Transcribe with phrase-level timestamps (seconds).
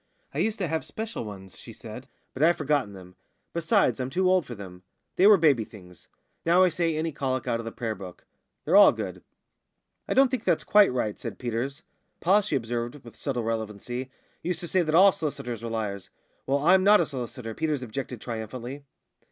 [0.33, 3.17] "I used to have special ones," she said, "but I've forgotten them.
[3.53, 4.81] Besides, I'm too old for them;
[5.15, 6.07] they were baby things.
[6.43, 8.25] Now I say any colic out of the prayer book.
[8.65, 9.23] They're all good."
[10.07, 11.83] "I don't think that's quite right," said Peters.
[12.19, 14.09] "Pa," she observed, with subtle relevancy,
[14.41, 16.09] "used to say that all s'listers were liars."
[16.47, 18.83] "Well, I'm not a solicitor," Peters objected triumphantly.